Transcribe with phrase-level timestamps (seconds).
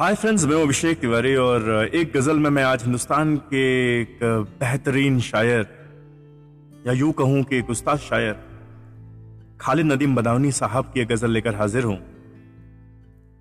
[0.00, 3.60] Hi friends मैं अभिषेक तिवारी और एक गज़ल में मैं आज हिंदुस्तान के
[4.00, 4.18] एक
[4.60, 5.66] बेहतरीन शायर,
[6.86, 8.34] या यूँ कहूँ कि एक उस्ताद शायर,
[9.60, 11.98] खालिद नदीम बदावनी साहब की गज़ल लेकर हाजिर हूँ।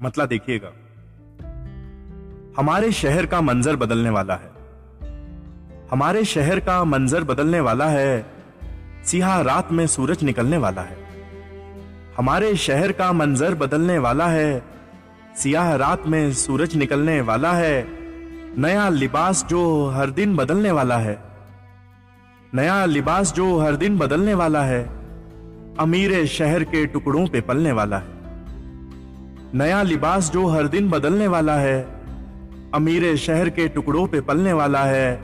[0.01, 0.71] मतला देखिएगा।
[2.57, 4.51] हमारे शहर का मंजर बदलने वाला है।
[5.91, 8.25] हमारे शहर का मंजर बदलने वाला है
[9.05, 10.97] सिया रात में सूरज निकलने वाला है।
[12.17, 14.74] हमारे शहर का मंजर बदलने वाला है
[15.37, 17.87] सियाह रात में सूरज निकलने वाला है।
[18.57, 21.23] नया लिबास जो हर दिन बदलने वाला है।
[22.53, 24.89] नया लिबास जो हर दिन बदलने वाला है।
[25.79, 28.07] अमीर शहर के टुकड़ों पे पलने वाला है।
[29.53, 31.81] नया लिबास जो हर दिन बदलने वाला है।
[32.73, 35.19] अमीर शहर के टुकड़ों पे पलने वाला है।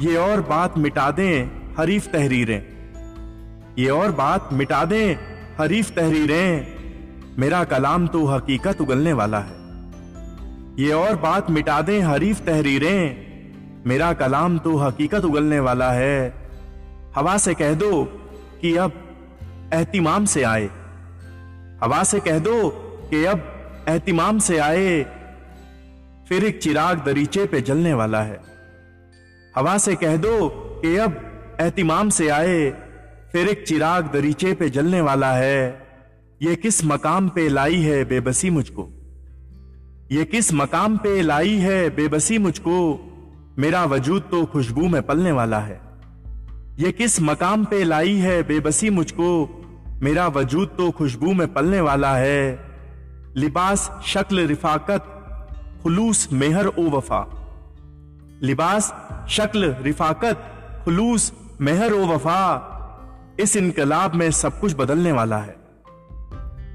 [0.00, 2.62] ये और बात मिटा दें हरीफ तहरीरें।
[3.78, 5.16] ये और बात मिटा दें
[5.58, 6.81] हरीफ तहरीरें।
[7.38, 9.62] मेरा कलाम तो हकीकत उगलने वाला है।
[10.78, 13.32] ये और बात मिटा दें, हरीफ तहरीरें।
[13.86, 16.34] मेरा कलाम तो हकीकत उगलने वाला है।
[17.16, 18.04] हवा से कह दो
[18.60, 18.92] कि अब
[19.74, 20.64] एहतिमाम से आए।
[21.82, 22.68] हवा से कह दो
[23.10, 23.38] कि अब
[23.88, 25.02] एहतिमाम से आए।
[26.28, 28.40] फिर एक चिराग दरीचे पे जलने वाला है।
[29.56, 30.48] हवा से कह दो
[30.82, 31.20] कि अब
[31.60, 32.70] एहतिमाम से आए।
[33.32, 35.91] फिर एक चिराग दरीचे पे जलने वाला है।
[36.42, 38.88] ये किस मकाम पे लाई है बेबसी मुझको?
[40.12, 43.00] ये किस मकाम पे लाई है बेबसी मुझको?
[43.58, 45.80] मेरा वजूद तो खुशबू में पलने वाला है।
[46.78, 49.62] ये किस मकाम पे लाई है बेबसी मुझको?
[50.02, 52.58] मेरा वजूद तो खुशबू में पलने वाला है।
[53.36, 55.04] लिबास शक्ल रिफाकत,
[55.82, 57.48] खुलूस मेहर ओ वफा।
[58.42, 58.94] लिबास
[59.28, 60.36] शक्ल रिफाकत,
[60.84, 62.68] खुलूस मेहर ओ वफा।
[63.40, 65.61] इस इनकलाब में सब कुछ बदलने वाला है।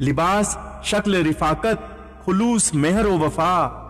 [0.02, 3.84] लिबास, शक्ल, रिफाकत, खुलूस, मेहर वफा।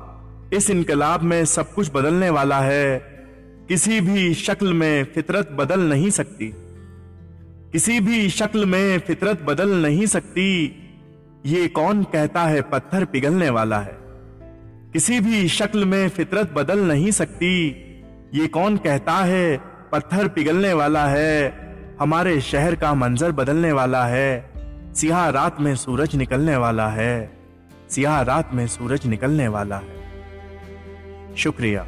[0.54, 3.00] इस इनकलाब में सब कुछ बदलने वाला है।
[3.68, 6.54] किसी भी शक्ल में फितरत बदल नहीं सकती।
[7.72, 10.80] किसी भी शक्ल में फितरत बदल नहीं सकती।
[11.46, 13.98] ये कौन कहता है पत्थर पिघलने वाला है?
[14.94, 17.68] किसी भी शक्ल में फितरत बदल नहीं सकती।
[18.34, 19.58] ये कौन कहता है
[19.92, 21.58] पत्थर पिघलने वाला है?
[22.00, 24.57] हमारे शहर का मंजर बदलने वाला है।
[24.98, 27.38] सियाह रात में सूरज निकलने वाला है।
[27.90, 31.88] सियाह रात में सूरज निकलने वाला है। शुक्रिया।